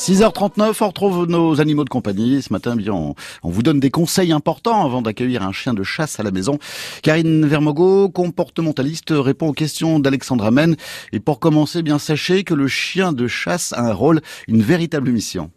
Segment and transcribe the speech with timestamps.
[0.00, 2.40] 6h39, on retrouve nos animaux de compagnie.
[2.40, 6.18] Ce matin, bien, on, vous donne des conseils importants avant d'accueillir un chien de chasse
[6.18, 6.58] à la maison.
[7.02, 10.74] Karine Vermogo, comportementaliste, répond aux questions d'Alexandra Men.
[11.12, 15.10] Et pour commencer, bien, sachez que le chien de chasse a un rôle, une véritable
[15.10, 15.50] mission.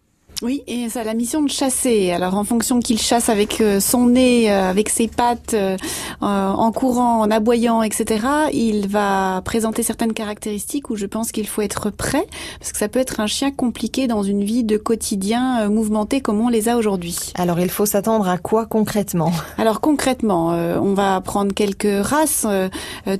[0.43, 2.11] Oui, et ça a la mission de chasser.
[2.11, 5.77] Alors en fonction qu'il chasse avec euh, son nez, euh, avec ses pattes, euh,
[6.19, 11.61] en courant, en aboyant, etc., il va présenter certaines caractéristiques où je pense qu'il faut
[11.61, 12.27] être prêt,
[12.59, 16.41] parce que ça peut être un chien compliqué dans une vie de quotidien mouvementé comme
[16.41, 17.15] on les a aujourd'hui.
[17.35, 19.31] Alors il faut s'attendre à quoi concrètement?
[19.57, 22.45] Alors concrètement, on va prendre quelques races.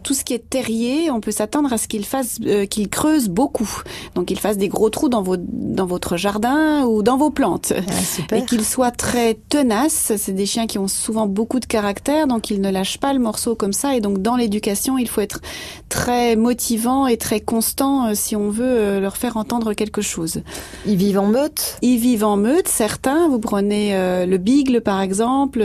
[0.03, 3.81] tout ce qui est terrier, on peut s'attendre à ce qu'il fasse, qu'il creuse beaucoup.
[4.16, 7.73] Donc il fasse des gros trous dans, vos, dans votre jardin ou dans vos plantes.
[7.76, 10.13] Ah, et qu'ils soient très tenaces.
[10.17, 13.20] C'est des chiens qui ont souvent beaucoup de caractère, donc ils ne lâchent pas le
[13.20, 13.95] morceau comme ça.
[13.95, 15.41] Et donc dans l'éducation, il faut être
[15.89, 20.41] très motivant et très constant euh, si on veut euh, leur faire entendre quelque chose.
[20.86, 21.77] Ils vivent en meute?
[21.81, 23.27] Ils vivent en meute, certains.
[23.27, 25.64] Vous prenez euh, le bigle par exemple.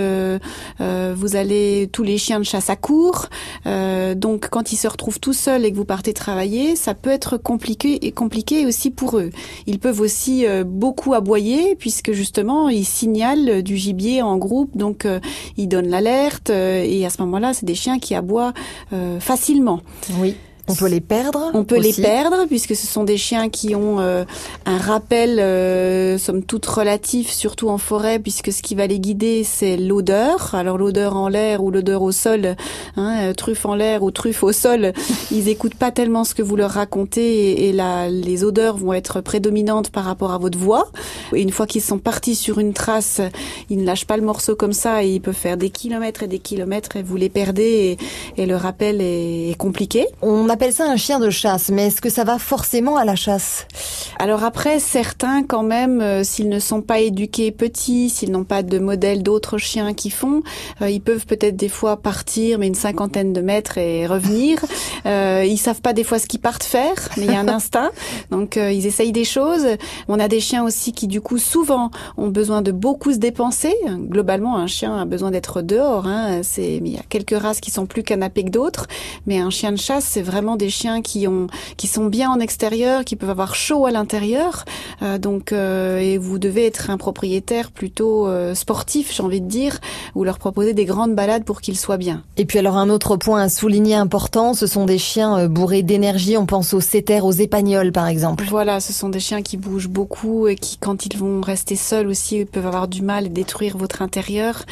[0.78, 3.28] vous allez tous les chiens de chasse à court.
[3.64, 7.36] donc quand ils se retrouvent tout seuls et que vous partez travailler, ça peut être
[7.36, 9.30] compliqué et compliqué aussi pour eux.
[9.66, 11.37] Ils peuvent aussi beaucoup aboyer
[11.78, 15.20] puisque justement ils signalent du gibier en groupe, donc euh,
[15.56, 18.52] ils donnent l'alerte euh, et à ce moment-là c'est des chiens qui aboient
[18.92, 19.80] euh, facilement.
[20.18, 20.34] Oui.
[20.68, 24.00] On peut les perdre On peut les perdre puisque ce sont des chiens qui ont
[24.00, 24.24] euh,
[24.66, 29.44] un rappel, euh, somme toute relatif, surtout en forêt, puisque ce qui va les guider,
[29.44, 30.54] c'est l'odeur.
[30.54, 32.54] Alors l'odeur en l'air ou l'odeur au sol,
[32.96, 34.92] hein, euh, truffe en l'air ou truffe au sol,
[35.30, 38.92] ils écoutent pas tellement ce que vous leur racontez et, et là, les odeurs vont
[38.92, 40.90] être prédominantes par rapport à votre voix.
[41.32, 43.22] Et une fois qu'ils sont partis sur une trace,
[43.70, 46.28] ils ne lâchent pas le morceau comme ça et ils peuvent faire des kilomètres et
[46.28, 47.96] des kilomètres et vous les perdez
[48.36, 50.06] et, et le rappel est, est compliqué.
[50.20, 53.14] On appelle ça un chien de chasse, mais est-ce que ça va forcément à la
[53.14, 53.68] chasse?
[54.18, 58.64] Alors après, certains quand même, euh, s'ils ne sont pas éduqués petits, s'ils n'ont pas
[58.64, 60.42] de modèle d'autres chiens qui font,
[60.82, 64.58] euh, ils peuvent peut-être des fois partir, mais une cinquantaine de mètres et revenir.
[65.06, 67.46] euh, ils savent pas des fois ce qu'ils partent faire, mais il y a un
[67.58, 67.92] instinct,
[68.32, 69.64] donc euh, ils essayent des choses.
[70.08, 73.76] On a des chiens aussi qui du coup souvent ont besoin de beaucoup se dépenser.
[73.86, 76.08] Globalement, un chien a besoin d'être dehors.
[76.08, 76.40] Hein.
[76.42, 78.88] C'est, il y a quelques races qui sont plus canapés que d'autres,
[79.28, 82.40] mais un chien de chasse, c'est vraiment des chiens qui ont qui sont bien en
[82.40, 84.64] extérieur, qui peuvent avoir chaud à l'intérieur.
[85.02, 89.46] Euh, donc euh, et vous devez être un propriétaire plutôt euh, sportif, j'ai envie de
[89.48, 89.78] dire,
[90.14, 92.22] ou leur proposer des grandes balades pour qu'ils soient bien.
[92.36, 96.36] Et puis alors un autre point à souligner important, ce sont des chiens bourrés d'énergie.
[96.36, 98.44] On pense aux setters, aux épagnols par exemple.
[98.48, 102.08] Voilà, ce sont des chiens qui bougent beaucoup et qui, quand ils vont rester seuls
[102.08, 104.64] aussi, peuvent avoir du mal et détruire votre intérieur.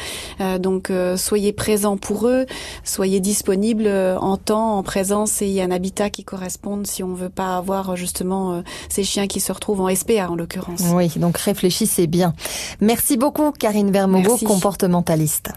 [0.59, 2.45] donc soyez présents pour eux,
[2.83, 7.57] soyez disponibles en temps, en présence et un habitat qui correspondent si on veut pas
[7.57, 10.81] avoir justement euh, ces chiens qui se retrouvent en SPA en l'occurrence.
[10.93, 12.33] Oui, donc réfléchissez bien.
[12.79, 15.49] Merci beaucoup Karine Vermogo, comportementaliste.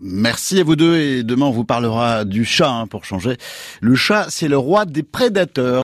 [0.00, 3.36] Merci à vous deux et demain on vous parlera du chat hein, pour changer.
[3.80, 5.76] Le chat c'est le roi des prédateurs.